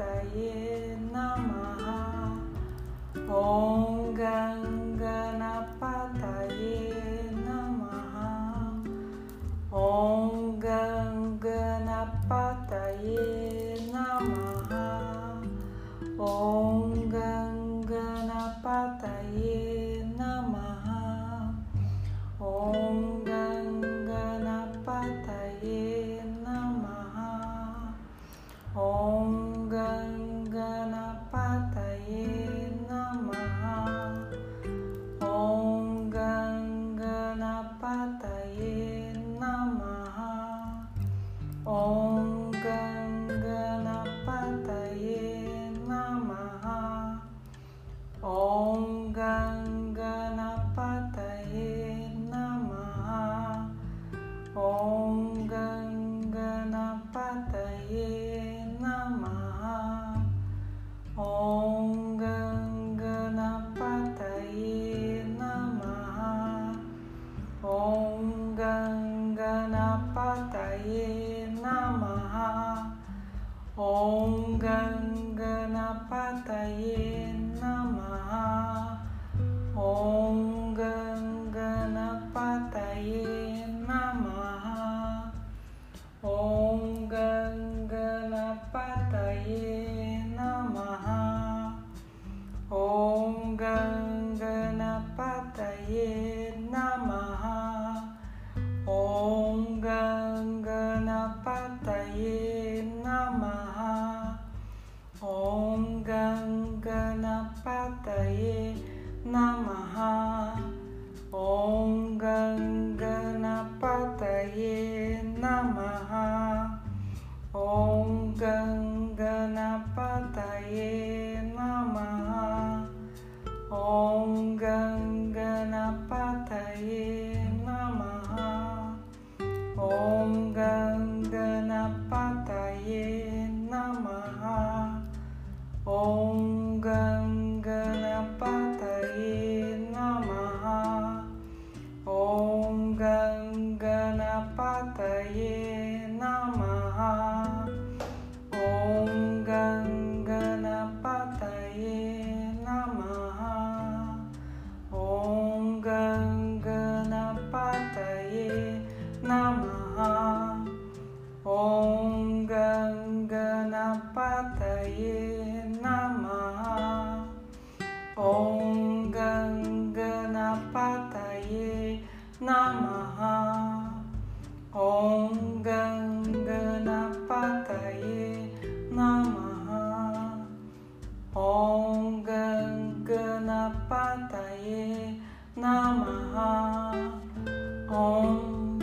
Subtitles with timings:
[0.00, 1.84] गणपतये नमः
[3.30, 3.93] ॐ
[41.86, 42.43] Oh.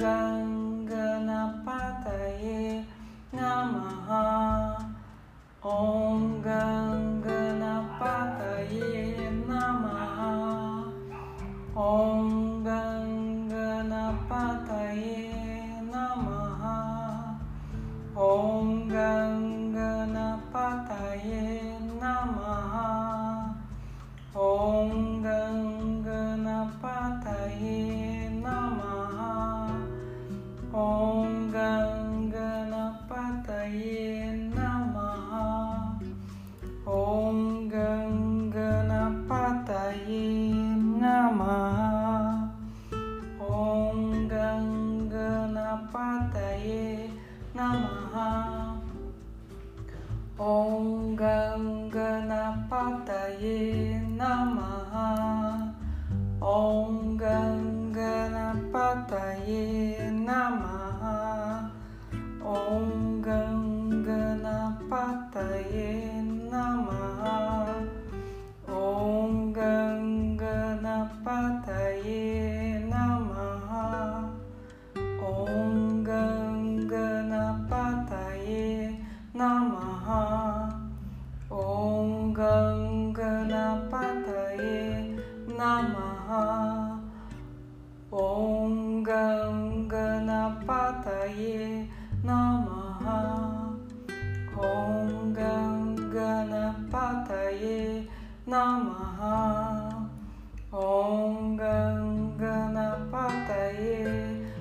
[0.00, 2.88] Ganganapataye
[3.36, 4.80] Namaha.
[5.62, 10.88] Om Ganganapataye Namaha.
[11.76, 15.28] Om Ganganapataye
[15.92, 17.36] Namaha.
[18.16, 21.49] Om Ganganapataye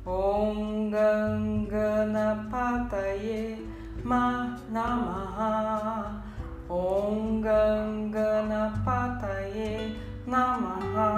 [0.05, 3.57] Om Ganganapataye
[4.03, 6.21] Ma Namaha.
[6.69, 9.97] Om Ganganapataye
[10.29, 11.09] Namaha.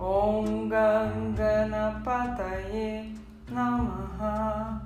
[0.00, 3.14] Om Ganganapataye
[3.54, 4.85] Namaha.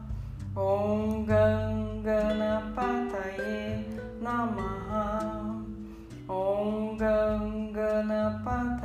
[0.56, 3.85] Om Ganganapataye
[4.20, 5.62] Namaha.
[6.29, 8.79] Om Ganganapataye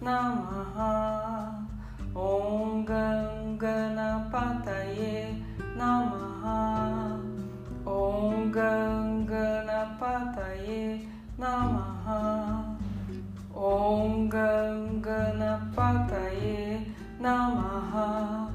[0.00, 1.66] Namaha
[2.14, 2.86] Om
[3.58, 5.42] Ganapataye
[5.76, 7.18] Namaha
[7.84, 8.52] Om
[9.26, 11.00] Ganapataye
[11.38, 12.78] Namaha
[13.54, 16.56] Om Ganapataye
[17.20, 18.48] Namaha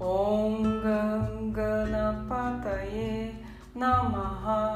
[0.00, 0.62] Om
[1.52, 3.34] Ganapataye
[3.74, 4.71] Namaha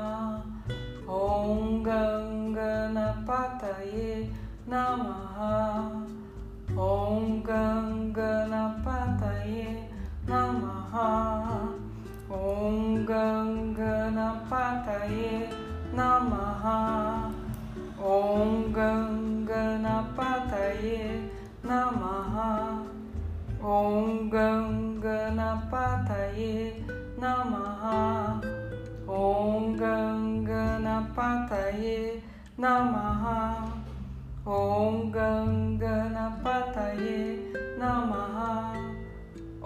[18.79, 20.97] गङ्गनपतये
[21.69, 22.35] नमः
[23.75, 24.97] ॐ गङ्गनपतये
[27.23, 27.85] नमः
[29.21, 31.95] ॐ गङ्गनपतये
[32.65, 33.25] नमः
[34.59, 34.61] ॐ
[35.17, 37.17] गङ्गनपतये
[37.83, 38.37] नमः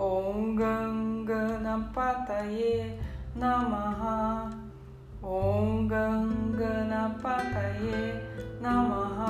[0.08, 2.72] ॐ गङ्गनपतये
[3.42, 4.02] नमः
[5.36, 5.38] ॐ
[5.94, 8.00] गङ्गनपतये
[8.64, 9.20] नमः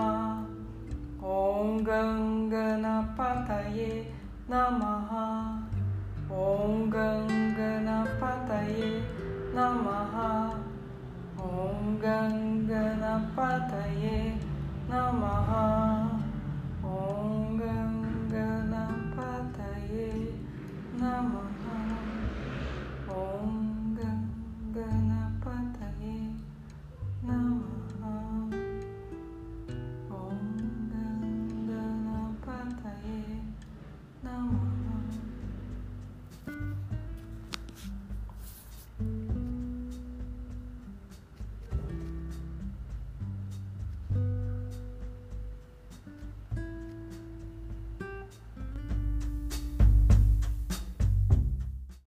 [1.33, 3.91] ॐ गङ्गनपतये
[4.53, 5.13] नमः
[6.45, 8.89] ॐ गङ्गनपतये
[9.59, 10.17] नमः
[11.51, 14.17] ॐ गङ्गनपतये
[14.91, 15.53] नमः